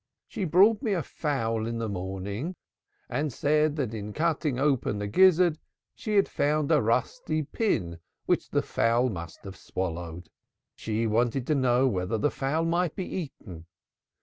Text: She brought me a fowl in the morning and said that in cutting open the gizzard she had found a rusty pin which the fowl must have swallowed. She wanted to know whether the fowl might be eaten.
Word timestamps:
She 0.27 0.45
brought 0.45 0.81
me 0.81 0.93
a 0.93 1.03
fowl 1.03 1.67
in 1.67 1.77
the 1.77 1.87
morning 1.87 2.55
and 3.07 3.31
said 3.31 3.75
that 3.75 3.93
in 3.93 4.13
cutting 4.13 4.57
open 4.57 4.97
the 4.97 5.05
gizzard 5.05 5.59
she 5.93 6.15
had 6.15 6.27
found 6.27 6.71
a 6.71 6.81
rusty 6.81 7.43
pin 7.43 7.99
which 8.25 8.49
the 8.49 8.63
fowl 8.63 9.09
must 9.09 9.43
have 9.43 9.55
swallowed. 9.55 10.27
She 10.75 11.05
wanted 11.05 11.45
to 11.45 11.53
know 11.53 11.87
whether 11.87 12.17
the 12.17 12.31
fowl 12.31 12.65
might 12.65 12.95
be 12.95 13.05
eaten. 13.05 13.67